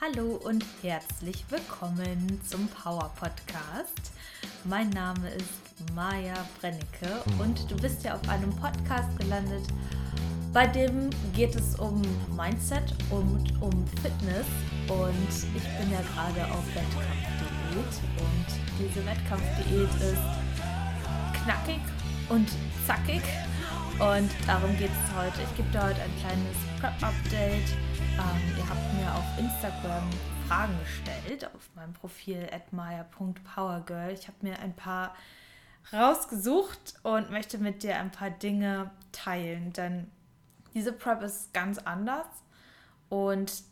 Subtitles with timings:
[0.00, 4.12] Hallo und herzlich willkommen zum Power Podcast.
[4.62, 9.66] Mein Name ist Maja Brennecke und du bist ja auf einem Podcast gelandet,
[10.52, 12.00] bei dem geht es um
[12.36, 14.46] Mindset und um Fitness.
[14.86, 18.46] Und ich bin ja gerade auf Wettkampfdiät und
[18.78, 21.80] diese Wettkampfdiät ist knackig
[22.28, 22.48] und
[22.86, 23.22] zackig.
[24.00, 25.42] Und darum geht es heute.
[25.42, 27.68] Ich gebe dir heute ein kleines Prep-Update.
[28.14, 30.08] Ähm, ihr habt mir auf Instagram
[30.46, 34.12] Fragen gestellt, auf meinem Profil admire.powergirl.
[34.12, 35.16] Ich habe mir ein paar
[35.92, 40.08] rausgesucht und möchte mit dir ein paar Dinge teilen, denn
[40.74, 42.26] diese Prep ist ganz anders
[43.08, 43.64] und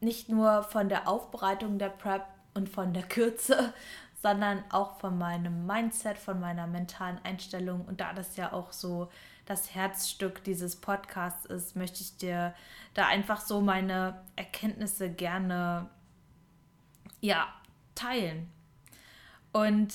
[0.00, 2.24] nicht nur von der Aufbereitung der Prep
[2.54, 3.74] und von der Kürze,
[4.22, 7.84] sondern auch von meinem Mindset, von meiner mentalen Einstellung.
[7.86, 9.08] Und da das ja auch so
[9.50, 12.54] das Herzstück dieses Podcasts ist, möchte ich dir
[12.94, 15.90] da einfach so meine Erkenntnisse gerne
[17.20, 17.48] ja
[17.96, 18.48] teilen.
[19.52, 19.92] Und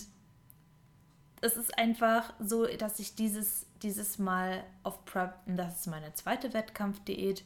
[1.39, 6.53] es ist einfach so, dass ich dieses, dieses Mal auf Prep, das ist meine zweite
[6.53, 7.45] Wettkampfdiät,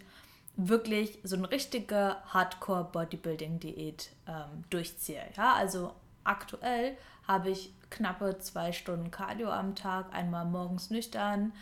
[0.56, 5.22] wirklich so eine richtige Hardcore-Bodybuilding-Diät ähm, durchziehe.
[5.38, 11.54] Ja, also aktuell habe ich knappe zwei Stunden Cardio am Tag, einmal morgens nüchtern,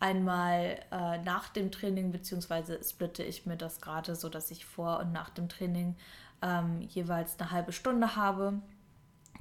[0.00, 5.00] einmal äh, nach dem Training, beziehungsweise splitte ich mir das gerade so, dass ich vor
[5.00, 5.96] und nach dem Training
[6.42, 8.54] ähm, jeweils eine halbe Stunde habe.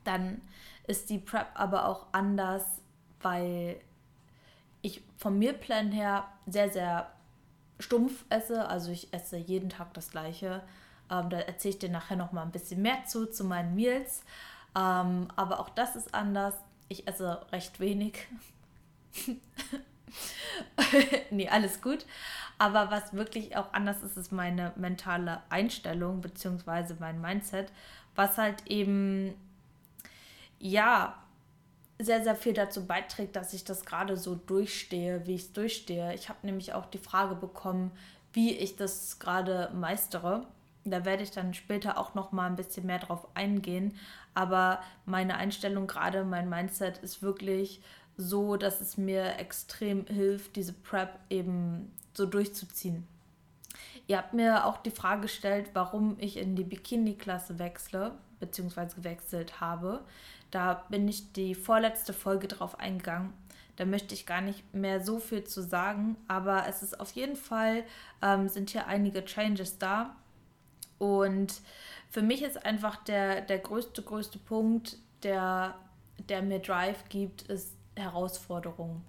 [0.04, 0.42] Dann
[0.88, 2.64] ist die Prep aber auch anders,
[3.22, 3.80] weil
[4.82, 7.12] ich vom Mealplan her sehr, sehr
[7.80, 8.68] stumpf esse.
[8.68, 10.62] Also ich esse jeden Tag das gleiche.
[11.10, 14.24] Ähm, da erzähle ich dir nachher noch mal ein bisschen mehr zu, zu meinen Meals.
[14.76, 16.56] Ähm, aber auch das ist anders.
[16.90, 18.28] Ich esse recht wenig.
[21.32, 22.06] nee, alles gut.
[22.58, 26.96] Aber was wirklich auch anders ist, ist meine mentale Einstellung bzw.
[27.00, 27.72] mein Mindset,
[28.16, 29.34] was halt eben
[30.60, 31.18] ja,
[32.00, 36.14] sehr, sehr viel dazu beiträgt, dass ich das gerade so durchstehe, wie ich es durchstehe.
[36.14, 37.92] Ich habe nämlich auch die Frage bekommen,
[38.34, 40.48] wie ich das gerade meistere.
[40.86, 43.98] Da werde ich dann später auch noch mal ein bisschen mehr drauf eingehen.
[44.34, 47.82] Aber meine Einstellung gerade, mein Mindset ist wirklich
[48.18, 53.08] so, dass es mir extrem hilft, diese Prep eben so durchzuziehen.
[54.08, 59.62] Ihr habt mir auch die Frage gestellt, warum ich in die Bikini-Klasse wechsle, beziehungsweise gewechselt
[59.62, 60.04] habe.
[60.52, 63.34] Da bin ich die vorletzte Folge drauf eingegangen.
[63.76, 67.36] Da möchte ich gar nicht mehr so viel zu sagen, aber es ist auf jeden
[67.36, 67.84] Fall,
[68.22, 70.16] ähm, sind hier einige Changes da.
[71.04, 71.60] Und
[72.10, 75.76] für mich ist einfach der, der größte, größte Punkt, der,
[76.30, 79.02] der mir Drive gibt, ist Herausforderung.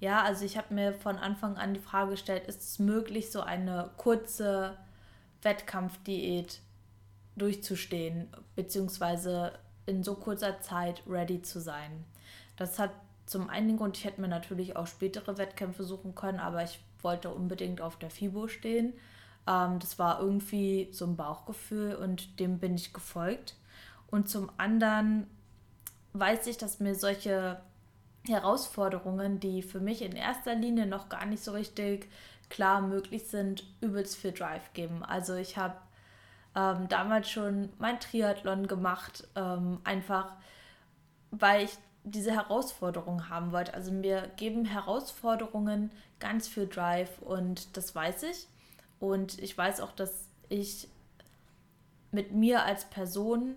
[0.00, 3.42] Ja, also ich habe mir von Anfang an die Frage gestellt, ist es möglich, so
[3.42, 4.76] eine kurze
[5.42, 6.58] Wettkampfdiät
[7.36, 9.52] durchzustehen, beziehungsweise
[9.86, 12.04] in so kurzer Zeit ready zu sein.
[12.56, 12.90] Das hat
[13.26, 17.32] zum einen Grund, ich hätte mir natürlich auch spätere Wettkämpfe suchen können, aber ich wollte
[17.32, 18.94] unbedingt auf der FIBO stehen.
[19.46, 23.56] Ähm, das war irgendwie so ein Bauchgefühl und dem bin ich gefolgt.
[24.10, 25.26] Und zum anderen
[26.12, 27.60] weiß ich, dass mir solche
[28.26, 32.08] Herausforderungen, die für mich in erster Linie noch gar nicht so richtig
[32.48, 35.04] klar möglich sind, übelst viel Drive geben.
[35.04, 35.76] Also ich habe
[36.54, 40.32] ähm, damals schon mein Triathlon gemacht, ähm, einfach
[41.30, 43.74] weil ich diese Herausforderung haben wollte.
[43.74, 48.48] Also mir geben Herausforderungen ganz viel Drive und das weiß ich.
[49.00, 50.88] Und ich weiß auch, dass ich
[52.12, 53.56] mit mir als Person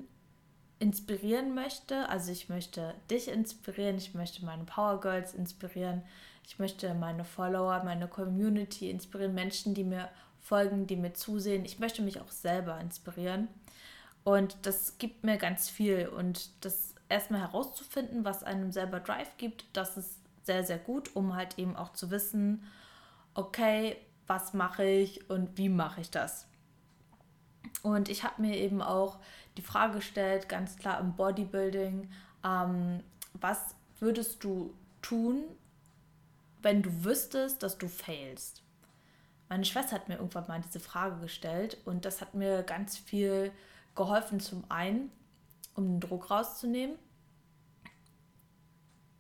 [0.80, 2.10] inspirieren möchte.
[2.10, 6.02] Also ich möchte dich inspirieren, ich möchte meine Power Girls inspirieren,
[6.46, 10.10] ich möchte meine Follower, meine Community inspirieren, Menschen, die mir
[10.42, 11.64] folgen, die mir zusehen.
[11.64, 13.48] Ich möchte mich auch selber inspirieren.
[14.24, 16.08] Und das gibt mir ganz viel.
[16.08, 21.36] Und das erstmal herauszufinden, was einem selber Drive gibt, das ist sehr, sehr gut, um
[21.36, 22.64] halt eben auch zu wissen,
[23.34, 23.96] okay,
[24.28, 26.48] was mache ich und wie mache ich das.
[27.82, 29.20] Und ich habe mir eben auch
[29.58, 32.10] die Frage gestellt, ganz klar im Bodybuilding,
[32.44, 33.04] ähm,
[33.34, 35.44] was würdest du tun,
[36.62, 38.64] wenn du wüsstest, dass du failst?
[39.50, 43.52] Meine Schwester hat mir irgendwann mal diese Frage gestellt und das hat mir ganz viel
[43.96, 44.40] geholfen.
[44.40, 45.12] Zum einen,
[45.76, 46.98] um den Druck rauszunehmen,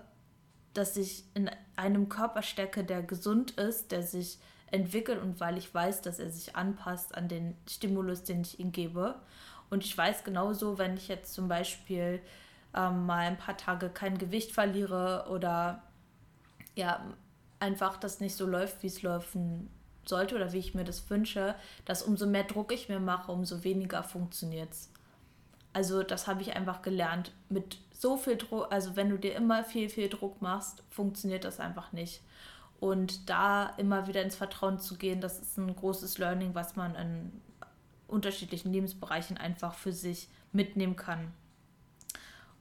[0.74, 4.38] dass ich in einem Körper stecke, der gesund ist, der sich
[4.72, 8.72] entwickelt und weil ich weiß, dass er sich anpasst an den Stimulus, den ich ihm
[8.72, 9.14] gebe.
[9.70, 12.20] Und ich weiß genauso, wenn ich jetzt zum Beispiel
[12.74, 15.82] ähm, mal ein paar Tage kein Gewicht verliere oder
[16.74, 17.04] ja,
[17.60, 19.70] einfach das nicht so läuft, wie es laufen
[20.08, 21.54] sollte oder wie ich mir das wünsche,
[21.84, 24.90] dass umso mehr Druck ich mir mache, umso weniger funktioniert es.
[25.72, 27.32] Also das habe ich einfach gelernt.
[27.48, 31.60] Mit so viel Druck, also wenn du dir immer viel, viel Druck machst, funktioniert das
[31.60, 32.22] einfach nicht.
[32.80, 36.94] Und da immer wieder ins Vertrauen zu gehen, das ist ein großes Learning, was man
[36.94, 37.32] in
[38.08, 41.32] unterschiedlichen Lebensbereichen einfach für sich mitnehmen kann.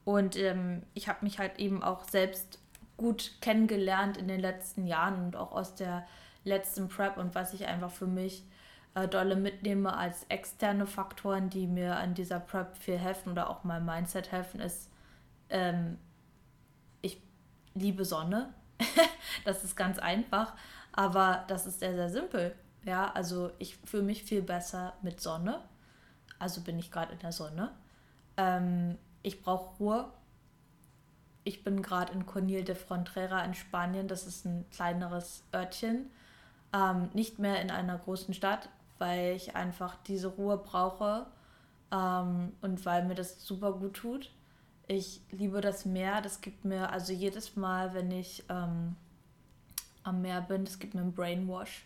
[0.05, 2.59] Und ähm, ich habe mich halt eben auch selbst
[2.97, 6.05] gut kennengelernt in den letzten Jahren und auch aus der
[6.43, 8.45] letzten Prep und was ich einfach für mich
[8.95, 13.63] äh, dolle mitnehme als externe Faktoren, die mir an dieser Prep viel helfen oder auch
[13.63, 14.91] mein Mindset helfen, ist,
[15.49, 15.97] ähm,
[17.01, 17.21] ich
[17.73, 18.53] liebe Sonne.
[19.45, 20.53] das ist ganz einfach,
[20.91, 22.55] aber das ist sehr, sehr simpel.
[22.85, 25.61] Ja, also ich fühle mich viel besser mit Sonne.
[26.37, 27.71] Also bin ich gerade in der Sonne.
[28.35, 30.13] Ähm, ich brauche Ruhe.
[31.45, 34.07] Ich bin gerade in Conil de Frontera in Spanien.
[34.07, 36.11] Das ist ein kleineres Örtchen.
[36.73, 41.27] Ähm, nicht mehr in einer großen Stadt, weil ich einfach diese Ruhe brauche
[41.91, 44.31] ähm, und weil mir das super gut tut.
[44.87, 46.21] Ich liebe das Meer.
[46.21, 48.95] Das gibt mir, also jedes Mal, wenn ich ähm,
[50.03, 51.85] am Meer bin, das gibt mir einen Brainwash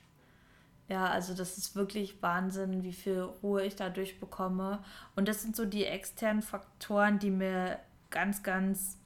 [0.90, 4.80] ja, also das ist wirklich Wahnsinn, wie viel Ruhe ich dadurch bekomme.
[5.16, 7.80] Und das sind so die externen Faktoren, die mir
[8.10, 8.98] ganz, ganz,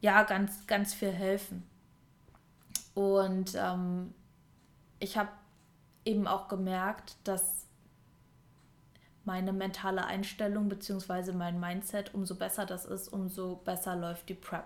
[0.00, 1.62] ja, ganz, ganz viel helfen.
[2.94, 4.12] Und ähm,
[5.02, 5.30] ich habe
[6.04, 7.66] eben auch gemerkt, dass
[9.24, 11.32] meine mentale Einstellung bzw.
[11.32, 14.64] mein Mindset, umso besser das ist, umso besser läuft die Prep.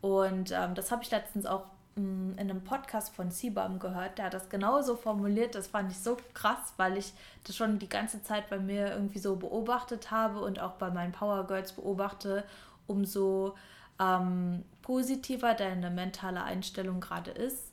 [0.00, 1.64] Und ähm, das habe ich letztens auch
[1.96, 5.54] in einem Podcast von Seabaum gehört, der hat das genauso formuliert.
[5.54, 9.18] Das fand ich so krass, weil ich das schon die ganze Zeit bei mir irgendwie
[9.18, 12.44] so beobachtet habe und auch bei meinen Power Girls beobachte,
[12.86, 13.54] umso
[13.98, 17.72] ähm, positiver deine mentale Einstellung gerade ist,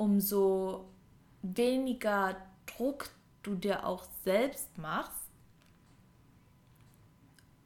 [0.00, 0.88] umso
[1.42, 3.10] weniger Druck
[3.42, 5.20] du dir auch selbst machst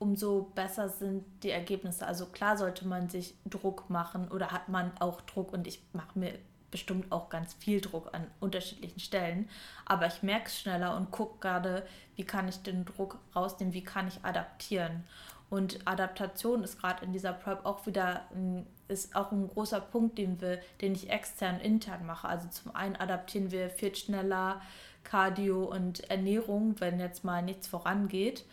[0.04, 2.06] umso besser sind die Ergebnisse.
[2.06, 6.18] Also klar sollte man sich Druck machen oder hat man auch Druck und ich mache
[6.18, 6.38] mir
[6.70, 9.48] bestimmt auch ganz viel Druck an unterschiedlichen Stellen,
[9.86, 11.86] aber ich merke es schneller und gucke gerade,
[12.16, 15.04] wie kann ich den Druck rausnehmen, wie kann ich adaptieren.
[15.50, 20.18] Und Adaptation ist gerade in dieser Prep auch wieder ein, ist auch ein großer Punkt,
[20.18, 22.28] den wir, den ich extern intern mache.
[22.28, 24.60] Also zum einen adaptieren wir viel schneller
[25.04, 28.44] Cardio und Ernährung, wenn jetzt mal nichts vorangeht.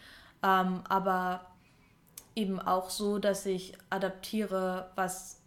[0.43, 1.41] Ähm, aber
[2.35, 5.41] eben auch so, dass ich adaptiere, was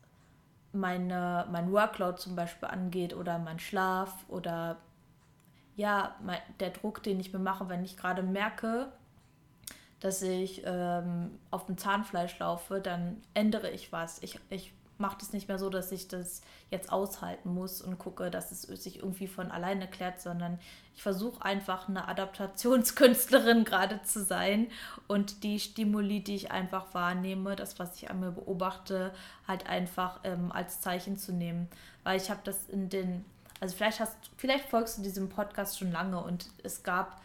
[0.73, 4.79] meine, mein Workload zum Beispiel angeht oder mein Schlaf oder
[5.77, 8.93] ja, mein, der Druck, den ich mir mache, wenn ich gerade merke,
[10.05, 14.23] dass ich ähm, auf dem Zahnfleisch laufe, dann ändere ich was.
[14.23, 18.31] Ich, ich macht es nicht mehr so, dass ich das jetzt aushalten muss und gucke,
[18.31, 20.59] dass es sich irgendwie von alleine klärt, sondern
[20.95, 24.67] ich versuche einfach eine Adaptationskünstlerin gerade zu sein
[25.09, 29.11] und die Stimuli, die ich einfach wahrnehme, das, was ich an mir beobachte,
[29.49, 31.67] halt einfach ähm, als Zeichen zu nehmen.
[32.03, 33.25] Weil ich habe das in den,
[33.59, 37.23] also vielleicht hast, vielleicht folgst du diesem Podcast schon lange und es gab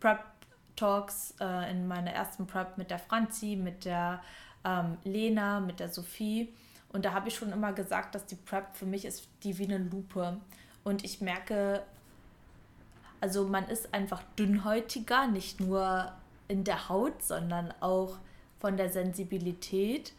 [0.00, 0.31] Prep
[0.76, 4.22] Talks äh, in meiner ersten Prep mit der Franzi, mit der
[4.64, 6.52] ähm, Lena, mit der Sophie
[6.92, 9.64] und da habe ich schon immer gesagt, dass die Prep für mich ist die wie
[9.64, 10.36] eine Lupe.
[10.84, 11.82] Und ich merke,
[13.20, 16.12] also man ist einfach dünnhäutiger, nicht nur
[16.48, 18.18] in der Haut, sondern auch
[18.60, 20.12] von der Sensibilität.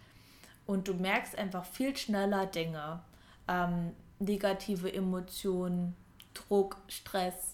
[0.65, 3.01] Und du merkst einfach viel schneller Dinge.
[3.47, 5.95] Ähm, negative Emotionen,
[6.33, 7.52] Druck, Stress.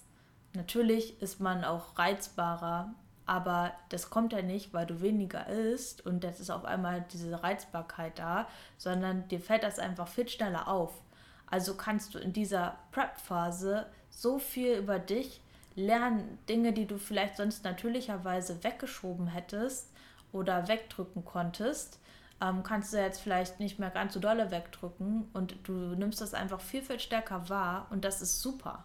[0.54, 2.92] Natürlich ist man auch reizbarer,
[3.26, 7.42] aber das kommt ja nicht, weil du weniger isst und das ist auf einmal diese
[7.42, 11.00] Reizbarkeit da, sondern dir fällt das einfach viel schneller auf.
[11.46, 15.40] Also kannst du in dieser Prep-Phase so viel über dich
[15.76, 19.92] lernen, Dinge, die du vielleicht sonst natürlicherweise weggeschoben hättest
[20.32, 22.00] oder wegdrücken konntest,
[22.40, 26.34] ähm, kannst du jetzt vielleicht nicht mehr ganz so dolle wegdrücken und du nimmst das
[26.34, 28.84] einfach viel, viel stärker wahr und das ist super.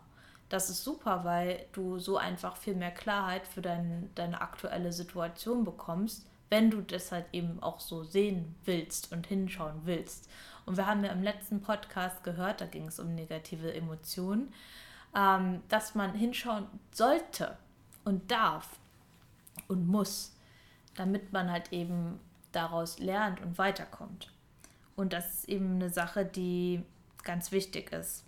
[0.55, 5.65] Das ist super, weil du so einfach viel mehr Klarheit für dein, deine aktuelle Situation
[5.65, 10.29] bekommst, wenn du das halt eben auch so sehen willst und hinschauen willst.
[10.65, 14.53] Und wir haben ja im letzten Podcast gehört, da ging es um negative Emotionen,
[15.13, 17.57] ähm, dass man hinschauen sollte
[18.05, 18.79] und darf
[19.67, 20.37] und muss,
[20.95, 22.17] damit man halt eben
[22.53, 24.31] daraus lernt und weiterkommt.
[24.95, 26.81] Und das ist eben eine Sache, die
[27.23, 28.23] ganz wichtig ist.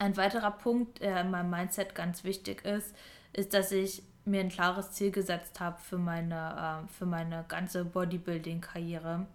[0.00, 2.96] Ein weiterer Punkt, der in meinem Mindset ganz wichtig ist,
[3.34, 7.84] ist, dass ich mir ein klares Ziel gesetzt habe für meine, äh, für meine ganze
[7.84, 9.26] Bodybuilding-Karriere.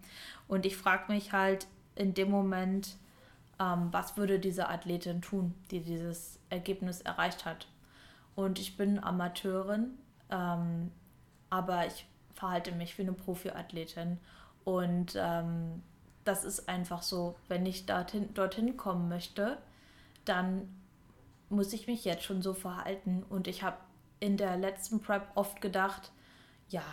[0.47, 2.97] Und ich frage mich halt in dem Moment,
[3.59, 7.67] ähm, was würde diese Athletin tun, die dieses Ergebnis erreicht hat.
[8.35, 9.99] Und ich bin Amateurin,
[10.31, 10.91] ähm,
[11.51, 14.17] aber ich verhalte mich wie eine Profiathletin.
[14.63, 15.83] Und ähm,
[16.23, 19.59] das ist einfach so, wenn ich dorthin, dorthin kommen möchte,
[20.25, 20.67] dann
[21.49, 23.23] muss ich mich jetzt schon so verhalten.
[23.29, 23.77] Und ich habe
[24.19, 26.11] in der letzten Prep oft gedacht,
[26.69, 26.83] ja,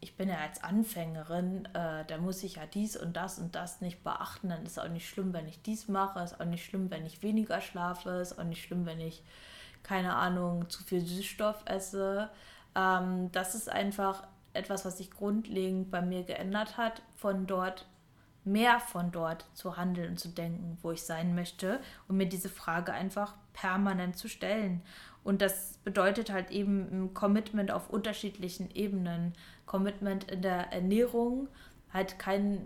[0.00, 3.80] ich bin ja als Anfängerin, äh, da muss ich ja dies und das und das
[3.80, 4.50] nicht beachten.
[4.50, 7.22] Dann ist auch nicht schlimm, wenn ich dies mache, ist auch nicht schlimm, wenn ich
[7.22, 9.22] weniger schlafe, ist auch nicht schlimm, wenn ich,
[9.82, 12.30] keine Ahnung, zu viel Süßstoff esse.
[12.74, 17.86] Ähm, das ist einfach etwas, was sich grundlegend bei mir geändert hat, von dort
[18.46, 22.48] mehr von dort zu handeln und zu denken, wo ich sein möchte und mir diese
[22.48, 24.82] Frage einfach permanent zu stellen.
[25.24, 29.34] Und das bedeutet halt eben ein Commitment auf unterschiedlichen Ebenen.
[29.66, 31.48] Commitment in der Ernährung,
[31.92, 32.64] halt kein.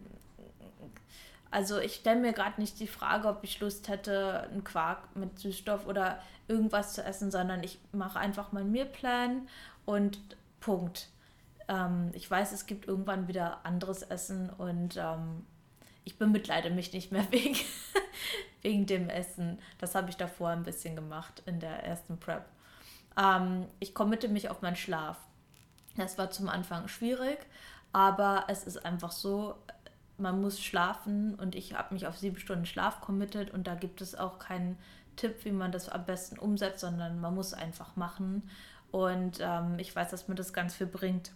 [1.51, 5.39] Also ich stelle mir gerade nicht die Frage, ob ich Lust hätte, einen Quark mit
[5.39, 9.49] Süßstoff oder irgendwas zu essen, sondern ich mache einfach meinen Mealplan
[9.87, 10.21] und
[10.61, 11.09] Punkt.
[11.67, 15.47] Ähm, ich weiß, es gibt irgendwann wieder anderes Essen und ähm,
[16.11, 17.57] ich bemitleide mich nicht mehr wegen,
[18.63, 19.59] wegen dem Essen.
[19.79, 22.45] Das habe ich davor ein bisschen gemacht in der ersten Prep.
[23.17, 25.17] Ähm, ich committe mich auf meinen Schlaf.
[25.97, 27.39] Das war zum Anfang schwierig,
[27.93, 29.57] aber es ist einfach so,
[30.19, 34.01] man muss schlafen und ich habe mich auf sieben Stunden Schlaf committed und da gibt
[34.01, 34.79] es auch keinen
[35.17, 38.49] Tipp, wie man das am besten umsetzt, sondern man muss einfach machen.
[38.91, 41.33] Und ähm, ich weiß, dass mir das ganz viel bringt.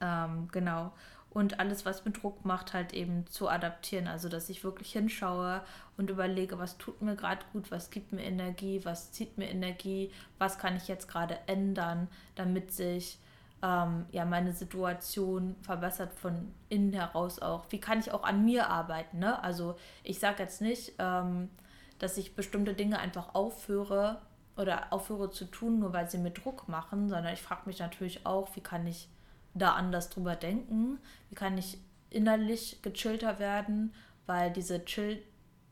[0.00, 0.92] Ähm, genau
[1.30, 4.06] und alles, was mit Druck macht, halt eben zu adaptieren.
[4.06, 5.62] Also, dass ich wirklich hinschaue
[5.96, 10.10] und überlege, was tut mir gerade gut, was gibt mir Energie, was zieht mir Energie,
[10.38, 13.18] was kann ich jetzt gerade ändern, damit sich
[13.62, 17.64] ähm, ja meine Situation verbessert von innen heraus auch.
[17.70, 19.18] Wie kann ich auch an mir arbeiten?
[19.18, 19.42] Ne?
[19.42, 21.50] Also, ich sage jetzt nicht, ähm,
[21.98, 24.22] dass ich bestimmte Dinge einfach aufhöre
[24.56, 28.24] oder aufhöre zu tun, nur weil sie mir Druck machen, sondern ich frage mich natürlich
[28.24, 29.08] auch, wie kann ich
[29.58, 30.98] da anders drüber denken?
[31.30, 31.78] Wie kann ich
[32.10, 33.92] innerlich gechillter werden?
[34.26, 35.22] Weil diese Chill,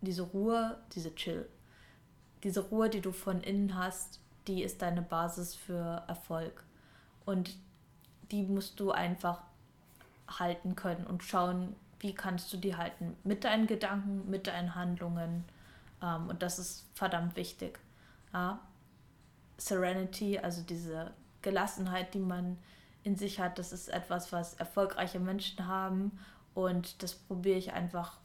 [0.00, 1.48] diese Ruhe, diese Chill,
[2.42, 6.62] diese Ruhe, die du von innen hast, die ist deine Basis für Erfolg.
[7.24, 7.56] Und
[8.30, 9.42] die musst du einfach
[10.28, 13.16] halten können und schauen, wie kannst du die halten.
[13.24, 15.44] Mit deinen Gedanken, mit deinen Handlungen.
[16.02, 17.78] Ähm, und das ist verdammt wichtig.
[18.32, 18.60] Ja?
[19.56, 21.12] Serenity, also diese
[21.42, 22.58] Gelassenheit, die man
[23.04, 23.58] in sich hat.
[23.58, 26.18] Das ist etwas, was erfolgreiche Menschen haben
[26.54, 28.18] und das probiere ich einfach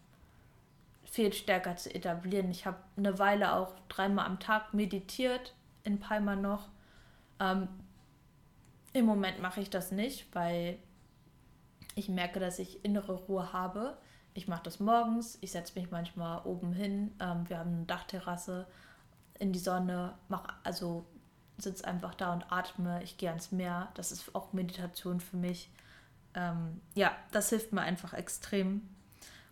[1.04, 2.50] viel stärker zu etablieren.
[2.52, 6.70] Ich habe eine Weile auch dreimal am Tag meditiert, in Palma noch.
[7.40, 7.68] Ähm,
[8.94, 10.78] Im Moment mache ich das nicht, weil
[11.96, 13.98] ich merke, dass ich innere Ruhe habe.
[14.34, 17.12] Ich mache das morgens, ich setze mich manchmal oben hin.
[17.20, 18.68] Ähm, wir haben eine Dachterrasse
[19.40, 21.06] in die Sonne, mache also
[21.60, 23.90] sitze einfach da und atme, ich gehe ans Meer.
[23.96, 25.70] Das ist auch Meditation für mich.
[26.34, 28.88] Ähm, ja, das hilft mir einfach extrem.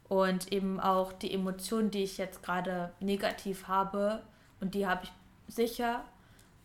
[0.07, 4.23] Und eben auch die Emotionen, die ich jetzt gerade negativ habe,
[4.59, 5.11] und die habe ich
[5.53, 6.03] sicher,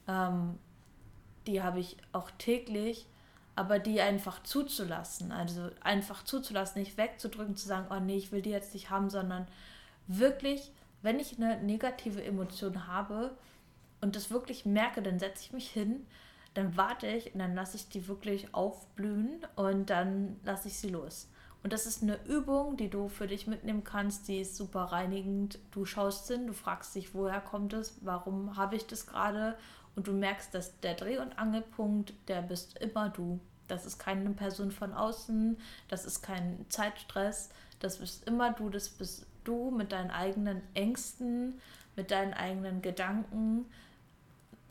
[0.09, 0.59] ähm,
[1.47, 3.07] die habe ich auch täglich,
[3.57, 5.33] aber die einfach zuzulassen.
[5.33, 9.11] Also einfach zuzulassen, nicht wegzudrücken, zu sagen, oh nee, ich will die jetzt nicht haben,
[9.11, 9.47] sondern
[10.07, 10.73] wirklich
[11.03, 13.33] wenn ich eine negative Emotion habe
[14.03, 16.07] und das wirklich merke, dann setze ich mich hin,
[16.53, 20.91] dann warte ich und dann lasse ich die wirklich aufblühen und dann lasse ich sie
[20.91, 21.29] los.
[21.63, 25.61] Und das ist eine Übung, die du für dich mitnehmen kannst, die ist super reinigend.
[25.71, 29.57] Du schaust hin, du fragst dich, woher kommt es, warum habe ich das gerade
[29.95, 33.39] und du merkst, dass der Dreh- und Angelpunkt, der bist immer du.
[33.69, 35.57] Das ist keine Person von außen,
[35.89, 41.61] das ist kein Zeitstress, das bist immer du, das bist du mit deinen eigenen Ängsten,
[41.97, 43.67] mit deinen eigenen Gedanken.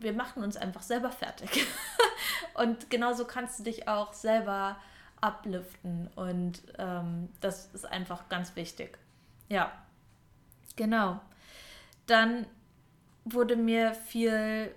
[0.01, 1.65] Wir machen uns einfach selber fertig.
[2.55, 4.77] und genauso kannst du dich auch selber
[5.21, 8.97] upliften und ähm, das ist einfach ganz wichtig.
[9.49, 9.71] Ja,
[10.75, 11.21] genau.
[12.07, 12.47] Dann
[13.25, 14.73] wurde mir viel,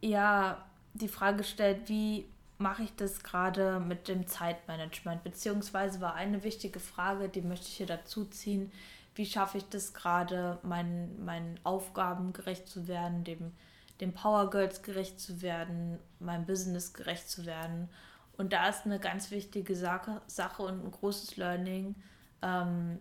[0.00, 0.64] ja,
[0.94, 2.26] die Frage gestellt, wie
[2.58, 5.22] mache ich das gerade mit dem Zeitmanagement?
[5.22, 8.72] Beziehungsweise war eine wichtige Frage, die möchte ich hier dazu ziehen.
[9.18, 13.52] Wie schaffe ich das gerade, meinen, meinen Aufgaben gerecht zu werden, dem,
[14.00, 17.88] dem Power Girls gerecht zu werden, meinem Business gerecht zu werden?
[18.36, 21.96] Und da ist eine ganz wichtige Sache, Sache und ein großes Learning.
[22.42, 23.00] Ähm,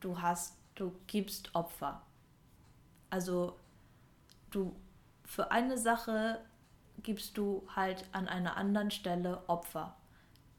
[0.00, 2.00] du hast, du gibst Opfer.
[3.10, 3.58] Also
[4.50, 4.74] du
[5.26, 6.40] für eine Sache
[7.02, 9.96] gibst du halt an einer anderen Stelle Opfer.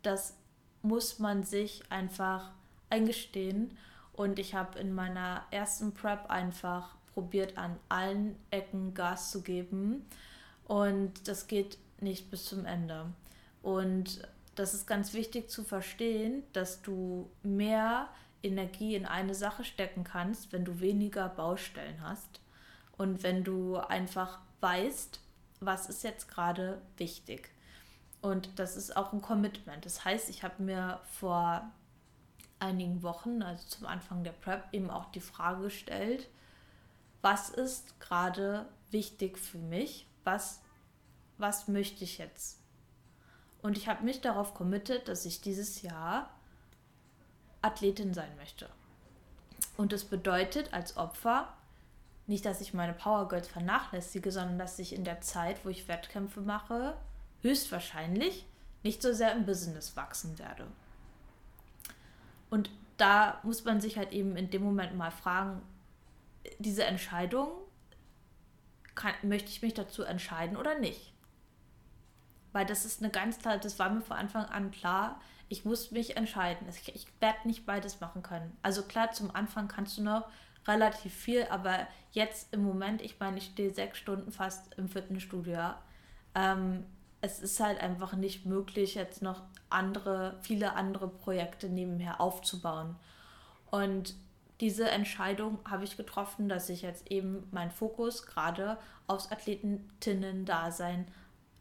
[0.03, 0.38] Das
[0.84, 2.51] muss man sich einfach
[2.91, 3.75] eingestehen.
[4.17, 10.05] Und ich habe in meiner ersten Prep einfach probiert, an allen Ecken Gas zu geben.
[10.65, 13.05] Und das geht nicht bis zum Ende.
[13.62, 18.09] Und das ist ganz wichtig zu verstehen, dass du mehr
[18.41, 22.41] Energie in eine Sache stecken kannst, wenn du weniger Baustellen hast.
[22.97, 25.19] Und wenn du einfach weißt,
[25.59, 27.51] was ist jetzt gerade wichtig.
[28.21, 29.86] Und das ist auch ein Commitment.
[29.86, 31.71] Das heißt, ich habe mir vor
[32.59, 36.27] einigen Wochen, also zum Anfang der Prep, eben auch die Frage gestellt,
[37.21, 40.07] was ist gerade wichtig für mich?
[40.23, 40.61] Was,
[41.37, 42.60] was möchte ich jetzt?
[43.62, 46.29] Und ich habe mich darauf committet, dass ich dieses Jahr
[47.62, 48.69] Athletin sein möchte.
[49.75, 51.53] Und das bedeutet als Opfer,
[52.27, 55.88] nicht, dass ich meine Power Girls vernachlässige, sondern dass ich in der Zeit, wo ich
[55.88, 56.95] Wettkämpfe mache,
[57.41, 58.45] höchstwahrscheinlich
[58.84, 60.67] nicht so sehr im Business wachsen werde.
[62.49, 65.62] Und da muss man sich halt eben in dem Moment mal fragen,
[66.60, 67.49] diese Entscheidung,
[68.95, 71.13] kann, möchte ich mich dazu entscheiden oder nicht?
[72.51, 75.91] Weil das ist eine ganz klar, das war mir von Anfang an klar, ich muss
[75.91, 76.67] mich entscheiden.
[76.69, 78.57] Ich, ich werde nicht beides machen können.
[78.62, 80.27] Also klar, zum Anfang kannst du noch
[80.67, 85.73] relativ viel, aber jetzt im Moment, ich meine, ich stehe sechs Stunden fast im Fitnessstudio.
[86.36, 86.83] Ähm,
[87.21, 92.95] es ist halt einfach nicht möglich, jetzt noch andere, viele andere Projekte nebenher aufzubauen.
[93.69, 94.15] Und
[94.60, 101.08] diese Entscheidung habe ich getroffen, dass ich jetzt eben meinen Fokus gerade aufs Athletinnen-Dasein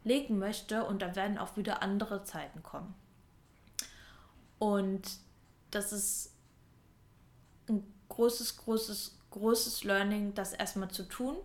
[0.03, 2.95] legen möchte und da werden auch wieder andere Zeiten kommen.
[4.57, 5.19] Und
[5.69, 6.33] das ist
[7.69, 11.35] ein großes, großes, großes Learning, das erstmal zu tun.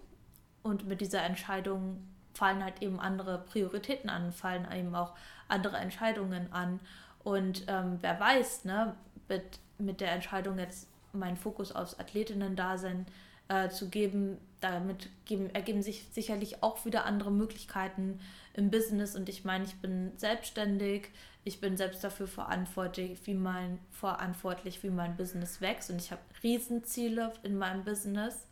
[0.63, 5.15] Und mit dieser Entscheidung fallen halt eben andere Prioritäten an, fallen eben auch
[5.53, 6.81] andere Entscheidungen an.
[7.23, 8.97] Und ähm, wer weiß, ne,
[9.29, 13.07] mit, mit der Entscheidung jetzt meinen Fokus aufs Athletinnen-Dasein
[13.49, 18.21] äh, zu geben, damit geben, ergeben sich sicherlich auch wieder andere Möglichkeiten
[18.55, 19.15] im Business.
[19.15, 21.09] Und ich meine, ich bin selbstständig,
[21.45, 25.91] ich bin selbst dafür verantwortlich, wie mein, verantwortlich, wie mein Business wächst.
[25.91, 28.47] Und ich habe Riesenziele in meinem Business.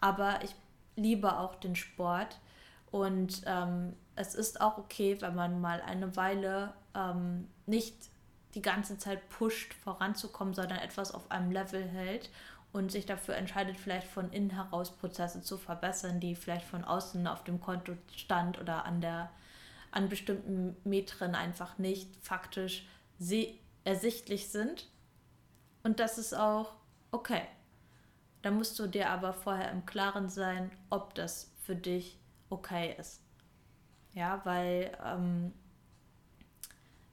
[0.00, 0.54] Aber ich
[0.96, 2.38] liebe auch den Sport.
[2.90, 7.96] Und ähm, es ist auch okay, wenn man mal eine Weile ähm, nicht
[8.54, 12.30] die ganze Zeit pusht, voranzukommen, sondern etwas auf einem Level hält
[12.72, 17.26] und sich dafür entscheidet, vielleicht von innen heraus Prozesse zu verbessern, die vielleicht von außen
[17.26, 19.30] auf dem Kontostand oder an der
[19.90, 22.84] an bestimmten Metren einfach nicht faktisch
[23.84, 24.88] ersichtlich sind.
[25.84, 26.74] Und das ist auch
[27.12, 27.42] okay.
[28.42, 32.18] Da musst du dir aber vorher im Klaren sein, ob das für dich
[32.50, 33.23] okay ist.
[34.14, 35.52] Ja, weil ähm,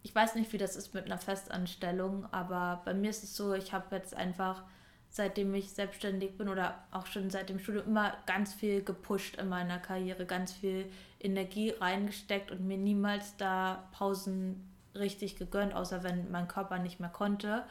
[0.04, 3.54] ich weiß nicht, wie das ist mit einer Festanstellung, aber bei mir ist es so,
[3.54, 4.64] ich habe jetzt einfach
[5.12, 9.50] seitdem ich selbstständig bin oder auch schon seit dem Studium immer ganz viel gepusht in
[9.50, 16.32] meiner Karriere, ganz viel Energie reingesteckt und mir niemals da Pausen richtig gegönnt, außer wenn
[16.32, 17.66] mein Körper nicht mehr konnte.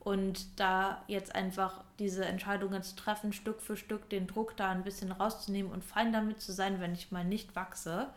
[0.00, 4.84] Und da jetzt einfach diese Entscheidungen zu treffen, Stück für Stück den Druck da ein
[4.84, 8.08] bisschen rauszunehmen und fein damit zu sein, wenn ich mal nicht wachse,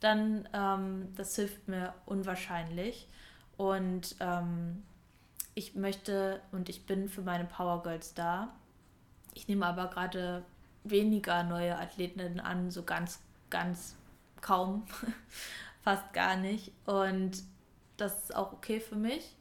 [0.00, 3.08] dann ähm, das hilft mir unwahrscheinlich.
[3.56, 4.82] Und ähm,
[5.54, 8.52] ich möchte und ich bin für meine Power Girls da.
[9.34, 10.44] Ich nehme aber gerade
[10.82, 13.96] weniger neue Athletinnen an, so ganz, ganz
[14.40, 14.84] kaum,
[15.82, 16.72] fast gar nicht.
[16.86, 17.42] Und
[17.96, 19.36] das ist auch okay für mich.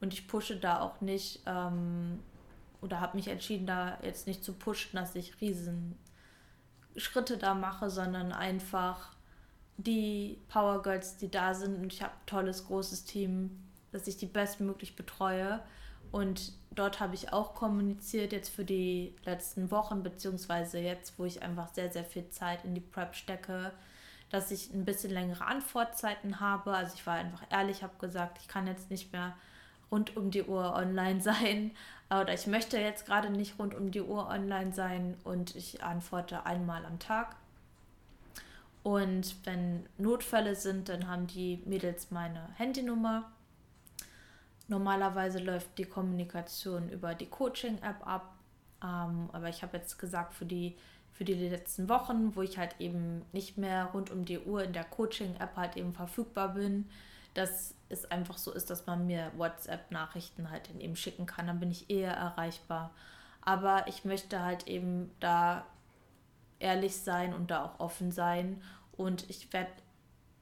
[0.00, 2.20] Und ich pushe da auch nicht ähm,
[2.82, 5.96] oder habe mich entschieden, da jetzt nicht zu pushen, dass ich riesen
[6.96, 9.15] Schritte da mache, sondern einfach
[9.76, 13.50] die Power Girls, die da sind und ich habe ein tolles, großes Team,
[13.92, 15.60] dass ich die bestmöglich betreue.
[16.12, 21.42] Und dort habe ich auch kommuniziert jetzt für die letzten Wochen, beziehungsweise jetzt, wo ich
[21.42, 23.72] einfach sehr, sehr viel Zeit in die Prep stecke,
[24.30, 26.72] dass ich ein bisschen längere Antwortzeiten habe.
[26.72, 29.34] Also ich war einfach ehrlich, habe gesagt, ich kann jetzt nicht mehr
[29.90, 31.72] rund um die Uhr online sein
[32.08, 36.46] oder ich möchte jetzt gerade nicht rund um die Uhr online sein und ich antworte
[36.46, 37.36] einmal am Tag.
[38.86, 43.32] Und wenn Notfälle sind, dann haben die Mädels meine Handynummer.
[44.68, 48.36] Normalerweise läuft die Kommunikation über die Coaching-App ab.
[48.80, 50.76] Ähm, aber ich habe jetzt gesagt, für die,
[51.10, 54.72] für die letzten Wochen, wo ich halt eben nicht mehr rund um die Uhr in
[54.72, 56.88] der Coaching-App halt eben verfügbar bin,
[57.34, 61.48] dass es einfach so ist, dass man mir WhatsApp-Nachrichten halt eben schicken kann.
[61.48, 62.92] Dann bin ich eher erreichbar.
[63.40, 65.66] Aber ich möchte halt eben da
[66.58, 68.62] ehrlich sein und da auch offen sein.
[68.96, 69.70] Und ich werde,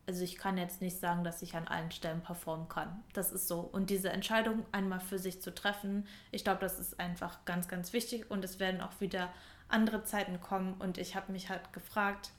[0.07, 3.03] also ich kann jetzt nicht sagen, dass ich an allen Stellen performen kann.
[3.13, 3.61] Das ist so.
[3.61, 7.93] Und diese Entscheidung einmal für sich zu treffen, ich glaube, das ist einfach ganz, ganz
[7.93, 8.31] wichtig.
[8.31, 9.33] Und es werden auch wieder
[9.69, 10.75] andere Zeiten kommen.
[10.75, 12.31] Und ich habe mich halt gefragt,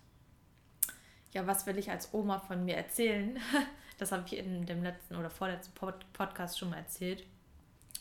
[1.31, 3.39] ja, was will ich als Oma von mir erzählen?
[3.97, 7.25] Das habe ich in dem letzten oder vorletzten Pod Podcast schon mal erzählt.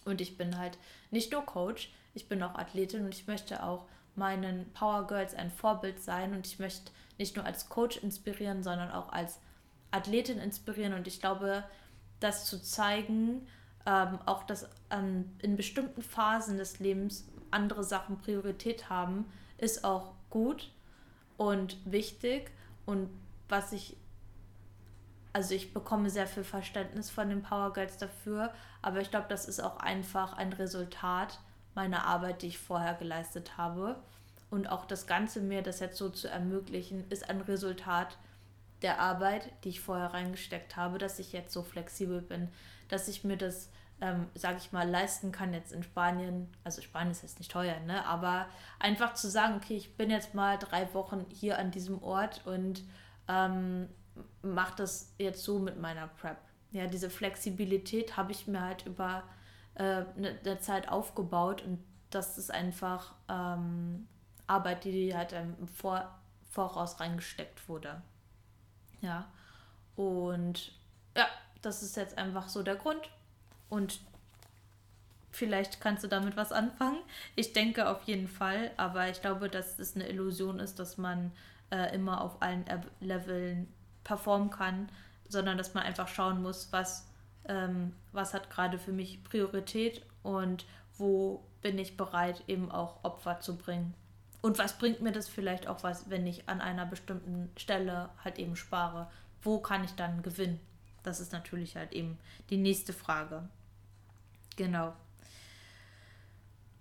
[0.05, 0.77] Und ich bin halt
[1.13, 5.51] nicht nur Coach, ich bin auch Athletin und ich möchte auch meinen Power Girls ein
[5.51, 9.39] Vorbild sein und ich möchte nicht nur als Coach inspirieren, sondern auch als
[9.91, 10.95] Athletin inspirieren.
[10.95, 11.65] Und ich glaube,
[12.21, 13.47] das zu zeigen,
[13.87, 19.27] ähm, auch dass ähm, in bestimmten Phasen des Lebens andere Sachen Priorität haben,
[19.59, 20.73] ist auch gut
[21.37, 22.51] und wichtig.
[22.87, 23.09] Und
[23.49, 23.97] was ich
[25.35, 29.47] also ich bekomme sehr viel Verständnis von den Power Girls dafür, aber ich glaube, das
[29.47, 31.41] ist auch einfach ein Resultat
[31.75, 33.97] meiner Arbeit, die ich vorher geleistet habe.
[34.51, 38.17] Und auch das Ganze mir das jetzt so zu ermöglichen, ist ein Resultat
[38.83, 42.49] der Arbeit, die ich vorher reingesteckt habe, dass ich jetzt so flexibel bin,
[42.89, 46.53] dass ich mir das, ähm, sage ich mal, leisten kann jetzt in Spanien.
[46.65, 48.05] Also Spanien ist jetzt nicht teuer, ne?
[48.07, 48.47] Aber
[48.79, 52.83] einfach zu sagen, okay, ich bin jetzt mal drei Wochen hier an diesem Ort und
[53.27, 53.89] ähm,
[54.43, 56.37] mache das jetzt so mit meiner Prep.
[56.71, 59.23] Ja, diese Flexibilität habe ich mir halt über
[59.75, 59.83] äh,
[60.17, 64.07] eine, eine Zeit aufgebaut und das ist einfach ähm,
[64.47, 66.09] Arbeit, die halt im Vor
[66.51, 68.01] Voraus reingesteckt wurde.
[69.01, 69.27] Ja,
[69.97, 70.73] und
[71.17, 71.27] ja,
[71.63, 73.11] das ist jetzt einfach so der Grund
[73.69, 74.01] und
[75.33, 76.99] vielleicht kannst du damit was anfangen.
[77.35, 81.33] Ich denke auf jeden Fall, aber ich glaube, dass es eine Illusion ist, dass man
[81.71, 82.65] äh, immer auf allen
[83.01, 83.69] Leveln
[84.05, 84.89] performen kann,
[85.29, 87.09] sondern dass man einfach schauen muss, was,
[87.49, 93.41] ähm, was hat gerade für mich Priorität und wo bin ich bereit, eben auch Opfer
[93.41, 93.95] zu bringen.
[94.43, 98.39] Und was bringt mir das vielleicht auch was, wenn ich an einer bestimmten Stelle halt
[98.39, 99.11] eben spare?
[99.43, 100.61] Wo kann ich dann gewinnen?
[101.03, 102.19] Das ist natürlich halt eben
[102.51, 103.49] die nächste Frage.
[104.57, 104.95] Genau.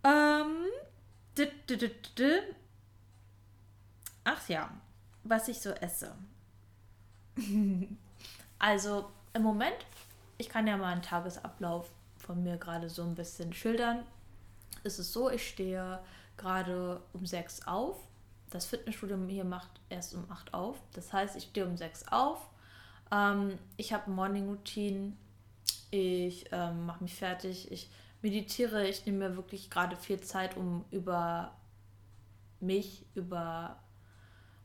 [0.03, 0.65] Ähm.
[4.25, 4.69] Ach ja,
[5.23, 6.15] was ich so esse.
[8.59, 9.75] also im Moment,
[10.37, 14.03] ich kann ja mal einen Tagesablauf von mir gerade so ein bisschen schildern.
[14.83, 15.99] Es ist so, ich stehe
[16.37, 17.97] gerade um sechs auf.
[18.49, 20.77] Das Fitnessstudio hier macht erst um acht auf.
[20.93, 22.49] Das heißt, ich stehe um sechs auf.
[23.11, 25.13] Ähm, ich habe Morning Routine.
[25.91, 27.71] Ich ähm, mache mich fertig.
[27.71, 27.89] Ich
[28.21, 28.87] meditiere.
[28.87, 31.55] Ich nehme mir wirklich gerade viel Zeit, um über
[32.59, 33.77] mich, über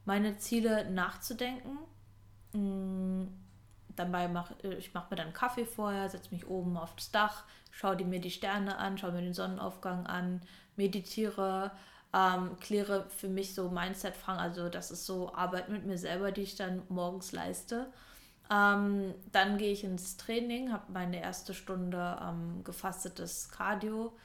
[0.05, 1.79] meine Ziele nachzudenken
[2.53, 3.25] Mm,
[3.99, 8.05] dabei mache äh, ich mache mir dann Kaffee vorher, setze mich oben aufs Dach, schaue
[8.05, 10.43] mir die Sterne an, schaue mir den Sonnenaufgang an,
[10.77, 11.73] meditiere,
[12.15, 14.41] ähm, kläre für mich so Mindset-Fragen.
[14.41, 17.93] Also das ist so Arbeit mit mir selber, die ich dann morgens leiste.
[18.51, 24.17] Ähm, dann gehe ich ins Training, habe meine erste Stunde ähm, gefastetes Cardio.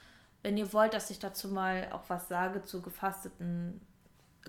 [0.42, 3.82] Wenn ihr wollt, dass ich dazu mal auch was sage zu gefasteten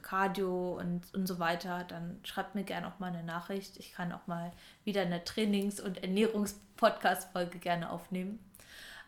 [0.02, 3.76] Cardio und, und so weiter, dann schreibt mir gerne auch mal eine Nachricht.
[3.78, 4.52] Ich kann auch mal
[4.84, 8.38] wieder eine Trainings- und Ernährungs-Podcast-Folge gerne aufnehmen.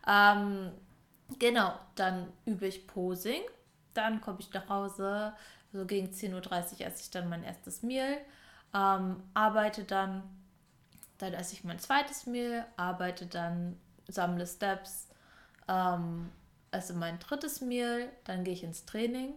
[0.07, 0.71] Ähm,
[1.39, 3.41] genau, dann übe ich Posing.
[3.93, 5.33] Dann komme ich nach Hause.
[5.73, 8.17] So gegen 10.30 Uhr esse ich dann mein erstes Meal.
[8.73, 10.23] Ähm, arbeite dann.
[11.17, 12.65] Dann esse ich mein zweites Meal.
[12.77, 15.07] Arbeite dann, sammle Steps.
[15.67, 16.29] Ähm,
[16.71, 19.33] esse mein drittes Meal, dann gehe ich ins Training.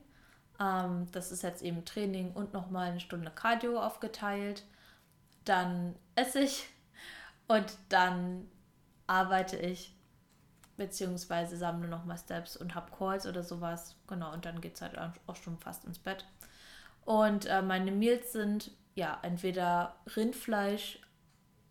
[0.61, 4.64] Ähm, das ist jetzt eben Training und nochmal eine Stunde Cardio aufgeteilt.
[5.44, 6.66] Dann esse ich
[7.49, 8.49] und dann
[9.07, 9.96] arbeite ich
[10.77, 13.96] beziehungsweise sammle nochmal Steps und habe Calls oder sowas.
[14.07, 14.96] Genau, und dann geht es halt
[15.27, 16.25] auch schon fast ins Bett.
[17.05, 21.01] Und äh, meine Meals sind ja entweder Rindfleisch,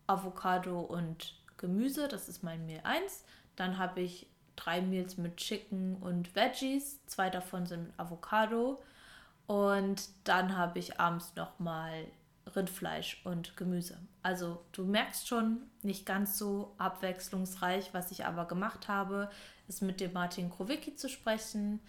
[0.07, 3.23] Avocado und Gemüse, das ist mein Meal 1.
[3.55, 4.27] Dann habe ich
[4.59, 8.81] drei Meals mit Chicken und Veggies, zwei davon sind mit Avocado.
[9.47, 12.05] Und dann habe ich abends nochmal
[12.55, 13.97] Rindfleisch und Gemüse.
[14.21, 17.93] Also du merkst schon, nicht ganz so abwechslungsreich.
[17.93, 19.29] Was ich aber gemacht habe,
[19.67, 21.79] ist mit dem Martin Krowicki zu sprechen.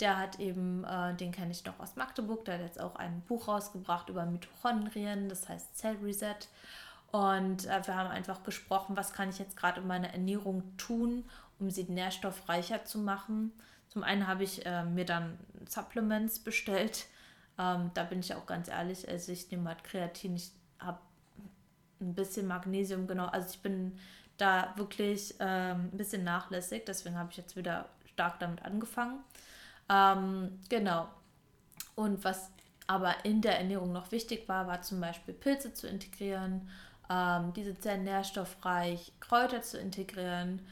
[0.00, 3.20] Der hat eben, äh, den kenne ich noch aus Magdeburg, der hat jetzt auch ein
[3.28, 6.34] Buch rausgebracht über Mitochondrien, das heißt Cell Reset.
[7.14, 11.22] Und äh, wir haben einfach gesprochen, was kann ich jetzt gerade in meiner Ernährung tun,
[11.60, 13.52] um sie nährstoffreicher zu machen.
[13.88, 17.06] Zum einen habe ich äh, mir dann Supplements bestellt,
[17.56, 20.50] ähm, da bin ich auch ganz ehrlich, also ich nehme halt Kreatin, ich
[20.80, 20.98] habe
[22.00, 23.26] ein bisschen Magnesium, genau.
[23.26, 23.96] Also ich bin
[24.36, 29.20] da wirklich ähm, ein bisschen nachlässig, deswegen habe ich jetzt wieder stark damit angefangen.
[29.88, 31.06] Ähm, genau.
[31.94, 32.50] Und was
[32.88, 36.68] aber in der Ernährung noch wichtig war, war zum Beispiel Pilze zu integrieren,
[37.10, 40.62] ähm, diese sehr nährstoffreich, Kräuter zu integrieren,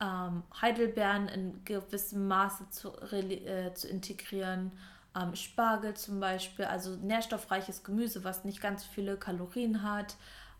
[0.00, 4.72] ähm, Heidelbeeren in gewissem Maße zu, äh, zu integrieren
[5.16, 10.16] ähm, Spargel zum Beispiel, also nährstoffreiches Gemüse, was nicht ganz viele Kalorien hat.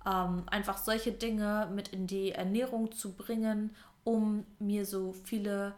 [0.07, 5.75] Ähm, einfach solche Dinge mit in die Ernährung zu bringen, um mir so viele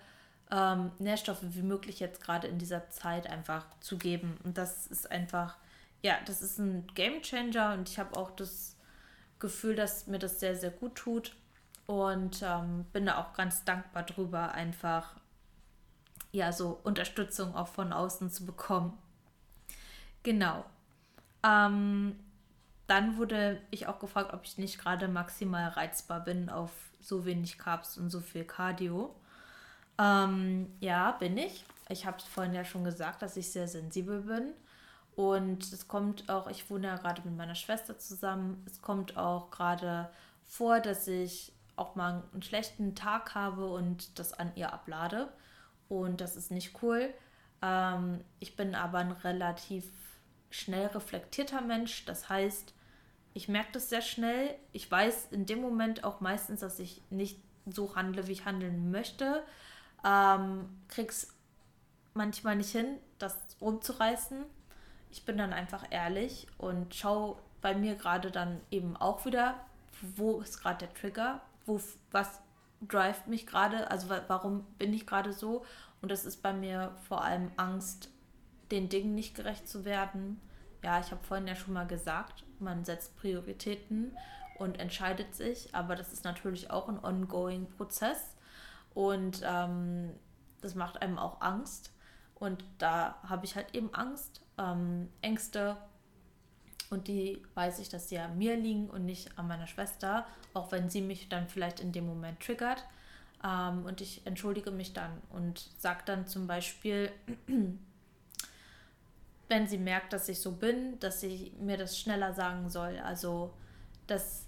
[0.50, 4.36] ähm, Nährstoffe wie möglich jetzt gerade in dieser Zeit einfach zu geben.
[4.44, 5.56] Und das ist einfach,
[6.02, 8.76] ja, das ist ein Game Changer und ich habe auch das
[9.40, 11.34] Gefühl, dass mir das sehr, sehr gut tut
[11.86, 15.16] und ähm, bin da auch ganz dankbar drüber, einfach
[16.32, 18.96] ja, so Unterstützung auch von außen zu bekommen.
[20.22, 20.64] Genau.
[21.42, 22.16] Ähm,
[22.86, 27.58] dann wurde ich auch gefragt, ob ich nicht gerade maximal reizbar bin auf so wenig
[27.58, 29.14] Carbs und so viel Cardio.
[29.98, 31.64] Ähm, ja, bin ich.
[31.88, 34.52] Ich habe es vorhin ja schon gesagt, dass ich sehr sensibel bin.
[35.16, 39.50] Und es kommt auch, ich wohne ja gerade mit meiner Schwester zusammen, es kommt auch
[39.50, 40.10] gerade
[40.44, 45.32] vor, dass ich auch mal einen schlechten Tag habe und das an ihr ablade
[45.88, 47.12] und das ist nicht cool.
[47.62, 49.84] Ähm, ich bin aber ein relativ
[50.50, 52.04] schnell reflektierter Mensch.
[52.04, 52.74] Das heißt,
[53.34, 54.54] ich merke das sehr schnell.
[54.72, 58.90] Ich weiß in dem Moment auch meistens, dass ich nicht so handle, wie ich handeln
[58.90, 59.42] möchte.
[60.04, 61.34] Ähm, krieg's
[62.14, 64.44] manchmal nicht hin, das rumzureißen.
[65.10, 69.54] Ich bin dann einfach ehrlich und schaue bei mir gerade dann eben auch wieder,
[70.16, 72.40] wo ist gerade der Trigger, wo was
[72.80, 75.64] drivet mich gerade, also warum bin ich gerade so?
[76.00, 78.10] Und das ist bei mir vor allem Angst,
[78.70, 80.40] den Dingen nicht gerecht zu werden.
[80.82, 84.16] Ja, ich habe vorhin ja schon mal gesagt, man setzt Prioritäten
[84.58, 88.36] und entscheidet sich, aber das ist natürlich auch ein ongoing Prozess
[88.94, 90.10] und ähm,
[90.60, 91.92] das macht einem auch Angst.
[92.34, 95.76] Und da habe ich halt eben Angst, ähm, Ängste
[96.90, 100.72] und die weiß ich, dass sie an mir liegen und nicht an meiner Schwester, auch
[100.72, 102.84] wenn sie mich dann vielleicht in dem Moment triggert.
[103.44, 107.12] Ähm, und ich entschuldige mich dann und sage dann zum Beispiel,
[109.48, 112.98] wenn sie merkt, dass ich so bin, dass sie mir das schneller sagen soll.
[112.98, 113.54] Also,
[114.08, 114.46] dass,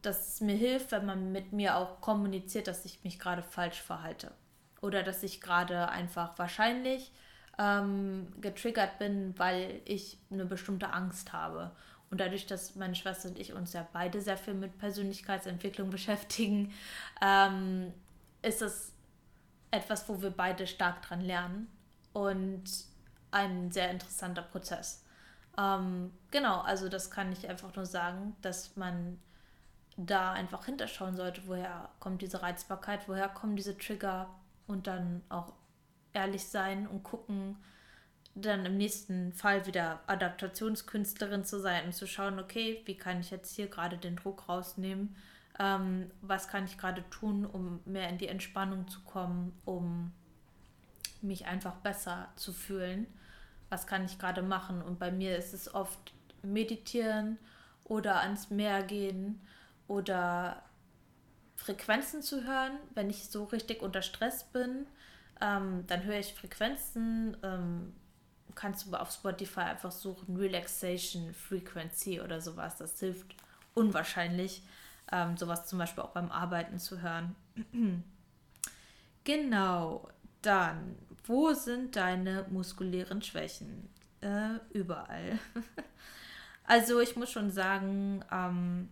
[0.00, 3.82] dass es mir hilft, wenn man mit mir auch kommuniziert, dass ich mich gerade falsch
[3.82, 4.32] verhalte.
[4.80, 7.12] Oder dass ich gerade einfach wahrscheinlich
[7.58, 11.72] ähm, getriggert bin, weil ich eine bestimmte Angst habe.
[12.10, 16.72] Und dadurch, dass meine Schwester und ich uns ja beide sehr viel mit Persönlichkeitsentwicklung beschäftigen,
[17.20, 17.92] ähm,
[18.42, 18.92] ist es
[19.70, 21.68] etwas, wo wir beide stark dran lernen
[22.12, 22.64] und
[23.30, 25.04] ein sehr interessanter Prozess.
[25.58, 29.18] Ähm, genau, also das kann ich einfach nur sagen, dass man
[29.96, 34.28] da einfach hinterschauen sollte, woher kommt diese Reizbarkeit, woher kommen diese Trigger
[34.66, 35.52] und dann auch
[36.14, 37.56] ehrlich sein und gucken,
[38.34, 43.30] dann im nächsten Fall wieder Adaptationskünstlerin zu sein und zu schauen, okay, wie kann ich
[43.30, 45.14] jetzt hier gerade den Druck rausnehmen,
[45.58, 50.12] ähm, was kann ich gerade tun, um mehr in die Entspannung zu kommen, um
[51.20, 53.06] mich einfach besser zu fühlen,
[53.68, 54.82] was kann ich gerade machen.
[54.82, 57.38] Und bei mir ist es oft meditieren
[57.84, 59.40] oder ans Meer gehen
[59.88, 60.62] oder
[61.54, 64.86] Frequenzen zu hören, wenn ich so richtig unter Stress bin
[65.42, 67.36] ähm, dann höre ich Frequenzen.
[67.42, 67.92] Ähm,
[68.54, 72.76] kannst du auf Spotify einfach suchen, Relaxation Frequency oder sowas.
[72.76, 73.34] Das hilft
[73.74, 74.62] unwahrscheinlich,
[75.10, 77.34] ähm, sowas zum Beispiel auch beim Arbeiten zu hören.
[79.24, 80.08] genau.
[80.42, 83.88] dann, wo sind deine muskulären Schwächen?
[84.20, 85.38] Äh, überall.
[86.64, 88.88] also ich muss schon sagen, ähm,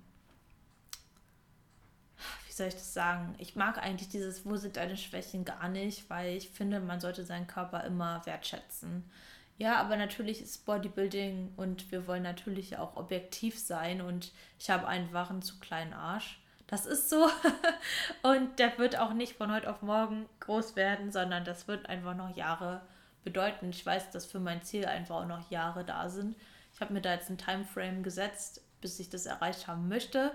[2.50, 3.36] wie soll ich das sagen?
[3.38, 7.22] Ich mag eigentlich dieses, wo sind deine Schwächen gar nicht, weil ich finde, man sollte
[7.22, 9.08] seinen Körper immer wertschätzen.
[9.56, 14.88] Ja, aber natürlich ist Bodybuilding und wir wollen natürlich auch objektiv sein und ich habe
[14.88, 16.40] einen zu kleinen Arsch.
[16.66, 17.28] Das ist so.
[18.22, 22.16] und der wird auch nicht von heute auf morgen groß werden, sondern das wird einfach
[22.16, 22.80] noch Jahre
[23.22, 23.70] bedeuten.
[23.70, 26.34] Ich weiß, dass für mein Ziel einfach auch noch Jahre da sind.
[26.74, 30.32] Ich habe mir da jetzt ein Timeframe gesetzt, bis ich das erreicht haben möchte.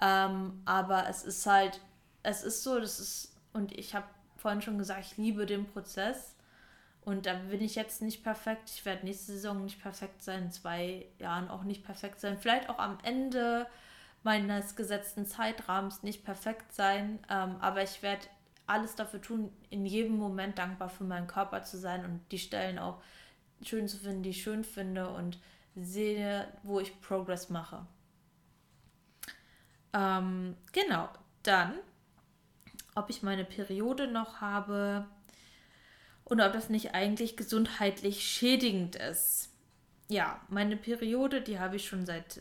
[0.00, 1.80] Ähm, aber es ist halt,
[2.22, 6.34] es ist so, das ist, und ich habe vorhin schon gesagt, ich liebe den Prozess.
[7.02, 8.70] Und da bin ich jetzt nicht perfekt.
[8.74, 12.38] Ich werde nächste Saison nicht perfekt sein, in zwei Jahren auch nicht perfekt sein.
[12.38, 13.66] Vielleicht auch am Ende
[14.22, 17.18] meines gesetzten Zeitrahmens nicht perfekt sein.
[17.30, 18.26] Ähm, aber ich werde
[18.66, 22.78] alles dafür tun, in jedem Moment dankbar für meinen Körper zu sein und die Stellen
[22.78, 23.02] auch
[23.62, 25.38] schön zu finden, die ich schön finde und
[25.74, 27.86] sehe, wo ich Progress mache.
[29.92, 31.08] Ähm, genau,
[31.42, 31.74] dann,
[32.94, 35.06] ob ich meine Periode noch habe,
[36.30, 39.50] und ob das nicht eigentlich gesundheitlich schädigend ist.
[40.08, 42.40] Ja, meine Periode, die habe ich schon seit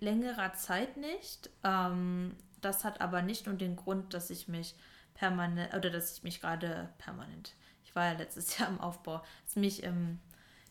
[0.00, 1.48] längerer Zeit nicht.
[1.62, 4.74] Ähm, das hat aber nicht nur den Grund, dass ich mich
[5.14, 9.50] permanent oder dass ich mich gerade permanent, ich war ja letztes Jahr im Aufbau, dass
[9.50, 10.18] ich mich im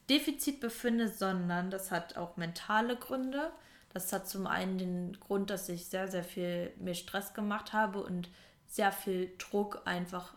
[0.10, 3.54] Defizit befinde, sondern das hat auch mentale Gründe.
[3.94, 8.04] Das hat zum einen den Grund, dass ich sehr, sehr viel mir Stress gemacht habe
[8.04, 8.30] und
[8.68, 10.34] sehr viel Druck einfach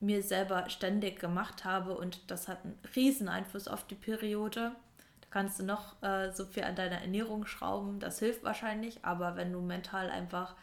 [0.00, 4.72] mir selber ständig gemacht habe und das hat einen riesen Einfluss auf die Periode.
[5.20, 9.36] Da kannst du noch äh, so viel an deiner Ernährung schrauben, das hilft wahrscheinlich, aber
[9.36, 10.54] wenn du mental einfach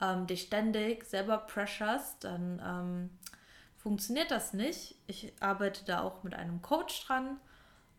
[0.00, 3.10] ähm, dich ständig selber pressurst, dann ähm,
[3.76, 4.96] funktioniert das nicht.
[5.06, 7.38] Ich arbeite da auch mit einem Coach dran,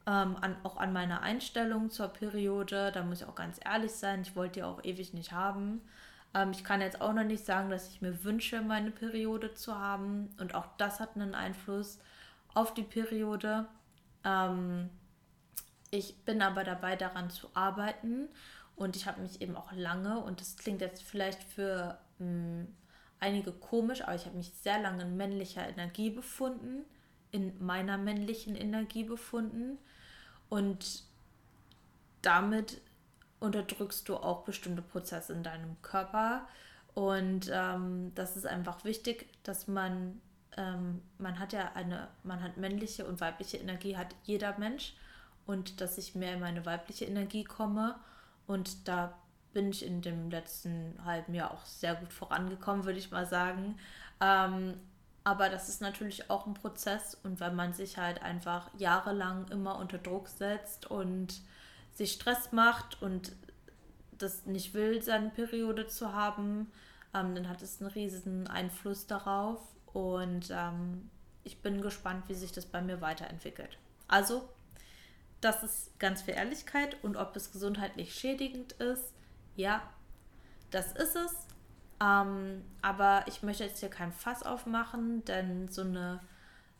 [0.07, 2.91] ähm, an, auch an meiner Einstellung zur Periode.
[2.91, 5.81] Da muss ich auch ganz ehrlich sein, ich wollte die auch ewig nicht haben.
[6.33, 9.77] Ähm, ich kann jetzt auch noch nicht sagen, dass ich mir wünsche, meine Periode zu
[9.77, 10.29] haben.
[10.39, 11.99] Und auch das hat einen Einfluss
[12.53, 13.65] auf die Periode.
[14.23, 14.89] Ähm,
[15.91, 18.27] ich bin aber dabei, daran zu arbeiten.
[18.75, 22.67] Und ich habe mich eben auch lange, und das klingt jetzt vielleicht für mh, hm,
[23.19, 26.83] einige komisch, aber ich habe mich sehr lange in männlicher Energie befunden,
[27.31, 29.77] in meiner männlichen Energie befunden.
[30.55, 31.03] Und
[32.21, 32.79] damit
[33.41, 36.47] unterdrückst du auch bestimmte Prozesse in deinem Körper.
[36.93, 40.21] Und ähm, das ist einfach wichtig, dass man,
[40.55, 44.93] ähm, man hat ja eine, man hat männliche und weibliche Energie, hat jeder Mensch.
[45.45, 47.95] Und dass ich mehr in meine weibliche Energie komme.
[48.47, 49.13] Und da
[49.51, 53.77] bin ich in dem letzten halben Jahr auch sehr gut vorangekommen, würde ich mal sagen.
[54.21, 54.75] Ähm,
[55.25, 59.77] aber das ist natürlich auch ein Prozess und wenn man sich halt einfach jahrelang immer
[59.77, 61.41] unter Druck setzt und
[61.93, 63.33] sich Stress macht und
[64.17, 66.71] das nicht will, seine Periode zu haben,
[67.15, 69.61] ähm, dann hat es einen riesigen Einfluss darauf.
[69.93, 71.09] Und ähm,
[71.43, 73.77] ich bin gespannt, wie sich das bei mir weiterentwickelt.
[74.07, 74.47] Also,
[75.41, 77.03] das ist ganz viel Ehrlichkeit.
[77.03, 79.13] Und ob es gesundheitlich schädigend ist,
[79.55, 79.81] ja,
[80.71, 81.33] das ist es.
[82.01, 86.19] Ähm, aber ich möchte jetzt hier kein Fass aufmachen, denn so eine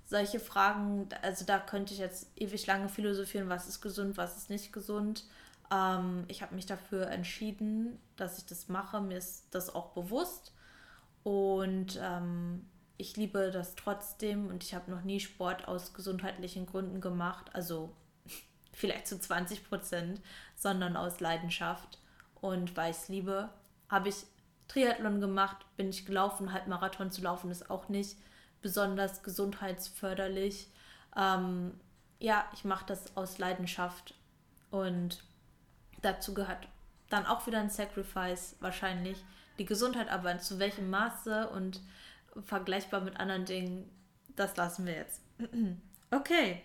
[0.05, 4.49] solche Fragen, also da könnte ich jetzt ewig lange philosophieren, was ist gesund, was ist
[4.49, 5.25] nicht gesund.
[5.71, 9.01] Ähm, ich habe mich dafür entschieden, dass ich das mache.
[9.01, 10.53] Mir ist das auch bewusst.
[11.23, 17.01] Und ähm, ich liebe das trotzdem und ich habe noch nie Sport aus gesundheitlichen Gründen
[17.01, 17.49] gemacht.
[17.53, 17.91] Also
[18.73, 20.21] vielleicht zu 20 Prozent,
[20.55, 21.97] sondern aus Leidenschaft.
[22.41, 23.49] Und weil ich es liebe,
[23.89, 24.17] habe ich
[24.67, 26.53] Triathlon gemacht, bin ich gelaufen.
[26.53, 28.17] Halbmarathon zu laufen ist auch nicht
[28.61, 30.69] besonders gesundheitsförderlich.
[31.15, 31.79] Ähm,
[32.19, 34.15] ja, ich mache das aus Leidenschaft
[34.71, 35.23] und
[36.01, 36.67] dazu gehört
[37.09, 39.23] dann auch wieder ein Sacrifice wahrscheinlich.
[39.59, 41.79] Die Gesundheit aber zu welchem Maße und
[42.43, 43.89] vergleichbar mit anderen Dingen,
[44.35, 45.21] das lassen wir jetzt.
[46.11, 46.61] okay,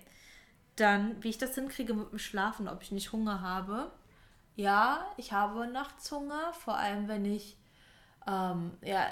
[0.76, 3.92] dann wie ich das hinkriege mit dem Schlafen, ob ich nicht Hunger habe.
[4.57, 7.57] Ja, ich habe nachts Hunger, vor allem wenn ich
[8.31, 9.07] ähm, ja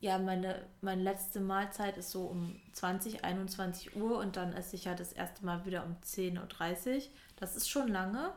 [0.00, 4.84] ja, meine, meine letzte Mahlzeit ist so um 20, 21 Uhr und dann esse ich
[4.84, 7.02] ja das erste Mal wieder um 10.30 Uhr.
[7.36, 8.30] Das ist schon lange.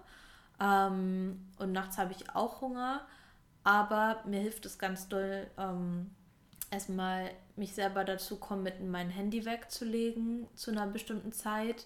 [0.60, 3.02] Ähm, und nachts habe ich auch Hunger.
[3.64, 6.10] Aber mir hilft es ganz doll, ähm,
[6.72, 11.86] erstmal mich selber dazu kommen, mit mein Handy wegzulegen zu einer bestimmten Zeit.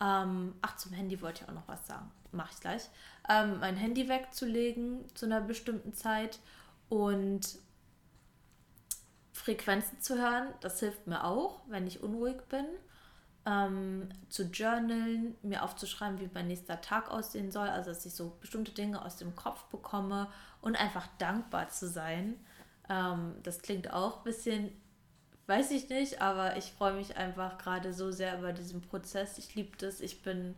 [0.00, 2.10] Ähm, ach, zum Handy wollte ich auch noch was sagen.
[2.32, 2.88] Mache ich gleich.
[3.28, 6.40] Ähm, mein Handy wegzulegen zu einer bestimmten Zeit
[6.88, 7.58] und
[9.32, 12.66] Frequenzen zu hören, das hilft mir auch, wenn ich unruhig bin.
[13.46, 18.38] Ähm, zu journalen, mir aufzuschreiben, wie mein nächster Tag aussehen soll, also dass ich so
[18.40, 20.28] bestimmte Dinge aus dem Kopf bekomme
[20.62, 22.36] und einfach dankbar zu sein.
[22.88, 24.72] Ähm, das klingt auch ein bisschen,
[25.46, 29.36] weiß ich nicht, aber ich freue mich einfach gerade so sehr über diesen Prozess.
[29.36, 30.54] Ich liebe das, ich bin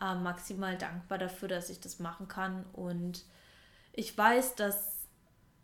[0.00, 3.24] äh, maximal dankbar dafür, dass ich das machen kann und
[3.92, 4.91] ich weiß, dass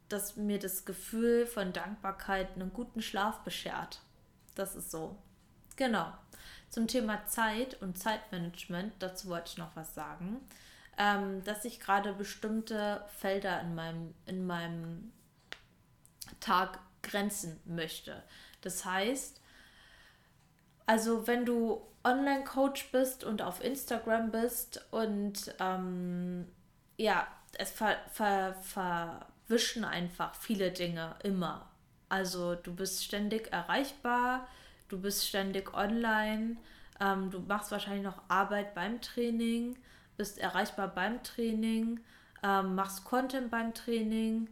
[0.09, 4.01] dass mir das Gefühl von Dankbarkeit einen guten Schlaf beschert.
[4.55, 5.17] Das ist so.
[5.77, 6.13] Genau.
[6.71, 10.41] Zum Thema Zeit und Zeitmanagement, dazu wollte ich noch was sagen,
[10.99, 15.13] ähm, dass ich gerade bestimmte Felder in meinem, in meinem
[16.41, 18.23] Tag grenzen möchte.
[18.61, 19.41] Das heißt,
[20.87, 26.49] also wenn du Online-Coach bist und auf Instagram bist und ähm,
[26.97, 31.71] ja, es ver, ver, ver wischen einfach viele Dinge immer.
[32.09, 34.47] Also du bist ständig erreichbar,
[34.89, 36.57] du bist ständig online,
[37.01, 39.77] ähm, du machst wahrscheinlich noch Arbeit beim Training,
[40.17, 42.01] bist erreichbar beim Training,
[42.43, 44.49] ähm, machst Content beim Training,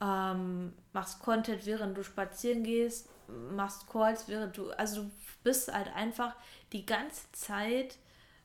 [0.00, 5.10] ähm, machst Content, während du spazieren gehst, machst Calls, während du, also du
[5.42, 6.34] bist halt einfach
[6.72, 7.98] die ganze Zeit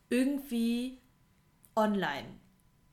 [0.09, 0.99] irgendwie
[1.75, 2.27] online.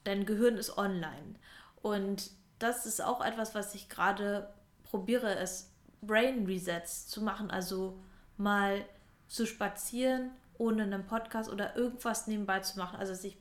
[0.04, 1.34] Dein Gehirn ist online.
[1.82, 4.52] Und das ist auch etwas, was ich gerade
[4.84, 5.70] probiere, es
[6.02, 7.50] Brain Resets zu machen.
[7.50, 7.98] Also
[8.36, 8.84] mal
[9.28, 12.98] zu spazieren, ohne einen Podcast oder irgendwas nebenbei zu machen.
[12.98, 13.36] Also dass ich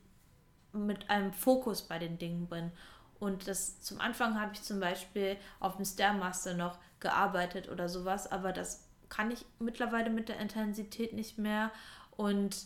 [0.74, 2.72] mit einem Fokus bei den Dingen bin.
[3.20, 8.32] Und das zum Anfang habe ich zum Beispiel auf dem Stairmaster noch gearbeitet oder sowas,
[8.32, 11.72] aber das kann ich mittlerweile mit der Intensität nicht mehr.
[12.16, 12.58] Und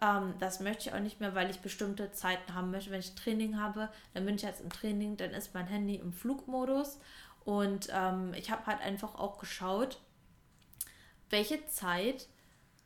[0.00, 2.90] ähm, das möchte ich auch nicht mehr, weil ich bestimmte Zeiten haben möchte.
[2.90, 6.12] Wenn ich Training habe, dann bin ich jetzt im Training, dann ist mein Handy im
[6.12, 6.98] Flugmodus.
[7.44, 10.00] Und ähm, ich habe halt einfach auch geschaut,
[11.28, 12.28] welche Zeit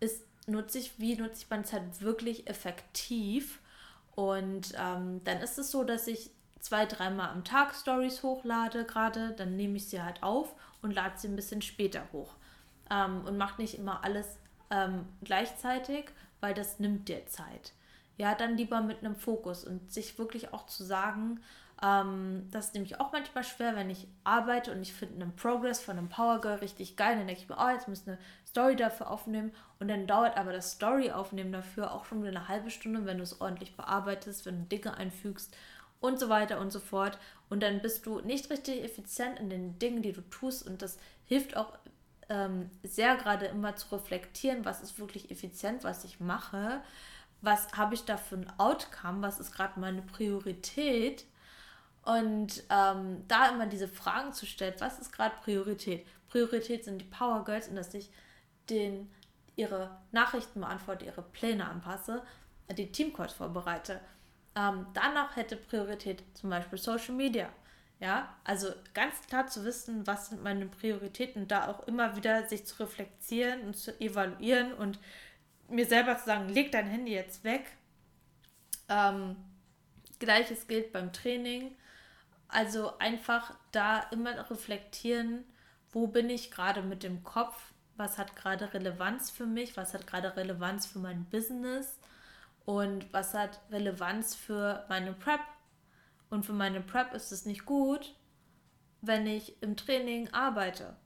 [0.00, 3.60] ist, nutze ich, wie nutze ich meine Zeit wirklich effektiv.
[4.14, 9.32] Und ähm, dann ist es so, dass ich zwei, dreimal am Tag Stories hochlade gerade,
[9.32, 12.34] dann nehme ich sie halt auf und lade sie ein bisschen später hoch.
[12.90, 14.38] Ähm, und mache nicht immer alles
[14.70, 16.06] ähm, gleichzeitig,
[16.44, 17.72] weil das nimmt dir Zeit.
[18.18, 21.40] Ja, dann lieber mit einem Fokus und sich wirklich auch zu sagen,
[21.82, 25.80] ähm, das ist nämlich auch manchmal schwer, wenn ich arbeite und ich finde einen Progress
[25.80, 28.76] von einem Power Girl richtig geil, dann denke ich mir, oh, jetzt muss eine Story
[28.76, 33.06] dafür aufnehmen und dann dauert aber das Story aufnehmen dafür auch schon eine halbe Stunde,
[33.06, 35.56] wenn du es ordentlich bearbeitest, wenn du Dinge einfügst
[36.00, 37.18] und so weiter und so fort.
[37.48, 40.98] Und dann bist du nicht richtig effizient in den Dingen, die du tust und das
[41.24, 41.72] hilft auch
[42.34, 46.82] ähm, sehr gerade immer zu reflektieren, was ist wirklich effizient, was ich mache,
[47.40, 51.24] was habe ich da für ein Outcome, was ist gerade meine Priorität
[52.02, 56.06] und ähm, da immer diese Fragen zu stellen, was ist gerade Priorität?
[56.28, 58.10] Priorität sind die Power Girls und dass ich
[58.68, 59.10] den,
[59.56, 62.22] ihre Nachrichten beantworte, ihre Pläne anpasse,
[62.76, 64.00] die Teamcalls vorbereite.
[64.56, 67.48] Ähm, danach hätte Priorität zum Beispiel Social Media.
[68.00, 72.66] Ja, also ganz klar zu wissen, was sind meine Prioritäten, da auch immer wieder sich
[72.66, 74.98] zu reflektieren und zu evaluieren und
[75.68, 77.64] mir selber zu sagen, leg dein Handy jetzt weg.
[78.88, 79.36] Ähm,
[80.18, 81.76] Gleiches gilt beim Training.
[82.48, 85.44] Also einfach da immer reflektieren,
[85.90, 90.06] wo bin ich gerade mit dem Kopf, was hat gerade Relevanz für mich, was hat
[90.06, 91.98] gerade Relevanz für mein Business
[92.64, 95.40] und was hat Relevanz für meine Prep
[96.34, 98.14] und für meine Prep ist es nicht gut,
[99.00, 100.96] wenn ich im Training arbeite.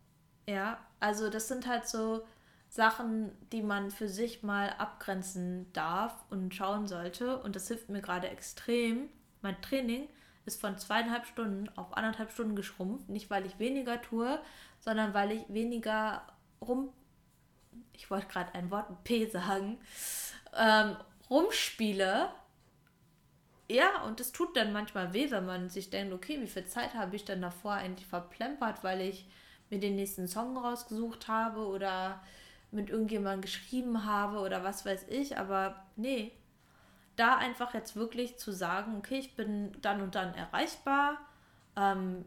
[0.47, 2.26] Ja, also das sind halt so
[2.68, 7.39] Sachen, die man für sich mal abgrenzen darf und schauen sollte.
[7.43, 9.09] Und das hilft mir gerade extrem.
[9.43, 10.09] Mein Training
[10.47, 13.09] ist von zweieinhalb Stunden auf anderthalb Stunden geschrumpft.
[13.09, 14.41] Nicht, weil ich weniger tue,
[14.81, 16.22] sondern weil ich weniger
[16.61, 16.93] rum.
[17.93, 19.79] Ich wollte gerade ein Wort P sagen.
[20.57, 20.97] Ähm,
[21.29, 22.31] rumspiele
[23.71, 26.95] ja, und es tut dann manchmal weh, wenn man sich denkt, okay, wie viel Zeit
[26.95, 29.27] habe ich denn davor eigentlich verplempert, weil ich
[29.71, 32.23] mir den nächsten Song rausgesucht habe oder
[32.71, 35.37] mit irgendjemandem geschrieben habe oder was weiß ich.
[35.39, 36.33] Aber nee,
[37.16, 41.19] da einfach jetzt wirklich zu sagen, okay, ich bin dann und dann erreichbar.
[41.77, 42.25] Ähm,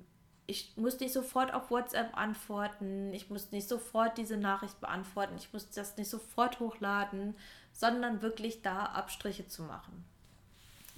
[0.47, 5.53] ich muss nicht sofort auf WhatsApp antworten, ich muss nicht sofort diese Nachricht beantworten, ich
[5.53, 7.35] muss das nicht sofort hochladen,
[7.71, 10.03] sondern wirklich da Abstriche zu machen.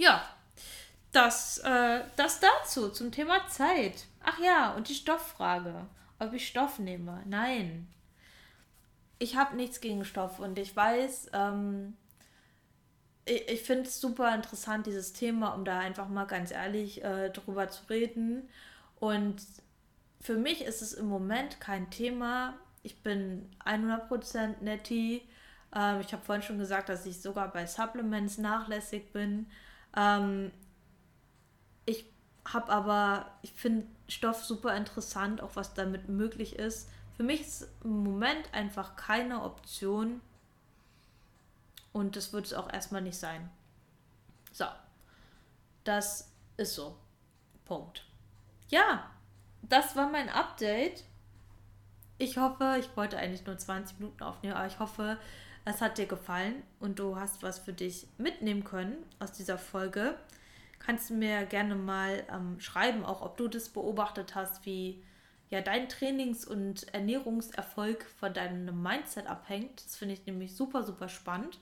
[0.03, 0.21] Ja,
[1.13, 4.05] das, äh, das dazu zum Thema Zeit.
[4.21, 5.87] Ach ja, und die Stofffrage.
[6.19, 7.23] Ob ich Stoff nehme?
[7.25, 7.87] Nein.
[9.17, 11.95] Ich habe nichts gegen Stoff und ich weiß, ähm,
[13.23, 17.29] ich, ich finde es super interessant, dieses Thema, um da einfach mal ganz ehrlich äh,
[17.29, 18.49] drüber zu reden.
[18.99, 19.41] Und
[20.19, 22.55] für mich ist es im Moment kein Thema.
[22.81, 25.21] Ich bin 100% netti.
[25.73, 29.47] Ähm, ich habe vorhin schon gesagt, dass ich sogar bei Supplements nachlässig bin.
[29.95, 30.51] Ähm,
[31.85, 32.05] ich
[32.45, 36.89] habe aber, ich finde Stoff super interessant, auch was damit möglich ist.
[37.15, 40.21] Für mich ist im Moment einfach keine Option
[41.91, 43.49] und das wird es auch erstmal nicht sein.
[44.51, 44.65] So,
[45.83, 46.97] das ist so.
[47.65, 48.05] Punkt.
[48.69, 49.09] Ja,
[49.61, 51.03] das war mein Update.
[52.17, 55.17] Ich hoffe, ich wollte eigentlich nur 20 Minuten aufnehmen, aber ich hoffe,
[55.65, 60.15] es hat dir gefallen und du hast was für dich mitnehmen können aus dieser Folge.
[60.79, 65.01] Kannst du mir gerne mal ähm, schreiben, auch ob du das beobachtet hast, wie
[65.49, 69.85] ja dein Trainings- und Ernährungserfolg von deinem Mindset abhängt.
[69.85, 71.59] Das finde ich nämlich super, super spannend.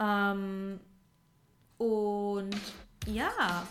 [0.00, 0.80] Ähm,
[1.76, 2.56] und
[3.06, 3.66] ja,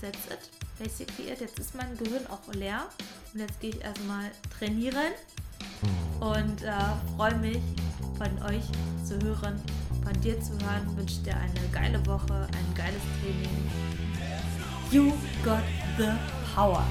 [0.00, 0.50] that's it.
[0.78, 1.40] Basically it.
[1.40, 2.88] Jetzt ist mein Gehirn auch leer.
[3.32, 5.12] Und jetzt gehe ich erstmal trainieren.
[6.20, 6.72] Und äh,
[7.16, 7.62] freue mich,
[8.16, 8.64] von euch
[9.04, 9.60] zu hören,
[10.02, 10.96] von dir zu hören.
[10.96, 13.70] Wünsche dir eine geile Woche, ein geiles Training.
[14.90, 15.12] You
[15.44, 15.62] got
[15.98, 16.12] the
[16.54, 16.84] power.